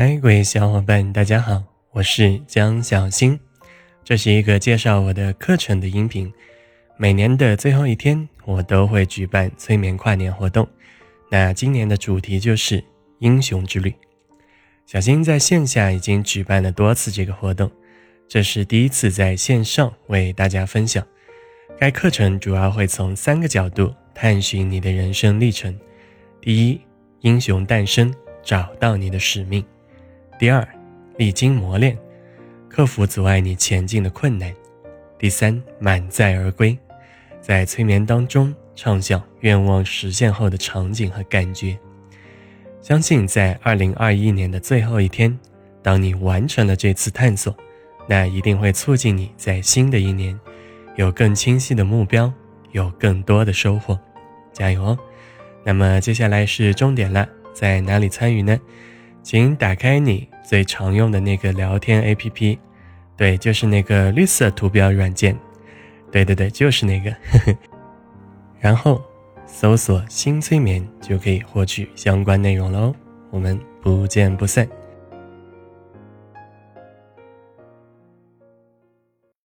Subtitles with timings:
[0.00, 3.36] 嗨，各位小伙伴，大家好，我是江小新，
[4.04, 6.32] 这是一个介绍我的课程的音频。
[6.96, 10.68] 每年的最后一天，我都会举办催眠跨年活动。
[11.28, 12.84] 那今年的主题就是
[13.18, 13.92] 英雄之旅。
[14.86, 17.68] 小新在线下已经举办了多次这个活动，
[18.28, 21.04] 这是第一次在线上为大家分享。
[21.76, 25.76] 该课程主要会从三个角度探寻你的人生历程：
[26.40, 26.80] 第一，
[27.22, 29.64] 英雄诞生，找到你的使命。
[30.38, 30.66] 第二，
[31.16, 31.98] 历经磨练，
[32.68, 34.52] 克服阻碍你前进的困难；
[35.18, 36.78] 第三，满载而归，
[37.40, 41.76] 在催眠当中畅想愿望实现后的场景和感觉。
[42.80, 45.36] 相信在二零二一年的最后一天，
[45.82, 47.52] 当你完成了这次探索，
[48.06, 50.38] 那一定会促进你在新的一年
[50.94, 52.32] 有更清晰的目标，
[52.70, 53.98] 有更多的收获。
[54.52, 54.98] 加油哦！
[55.64, 58.56] 那么接下来是终点了，在哪里参与呢？
[59.22, 62.58] 请打开你最常用的那个聊天 APP，
[63.16, 65.36] 对，就是那个绿色图标软件，
[66.10, 67.14] 对对对，就是那个。
[68.60, 69.02] 然后
[69.46, 72.94] 搜索“新催眠”就可以获取相关内容喽。
[73.30, 74.66] 我们不见不散。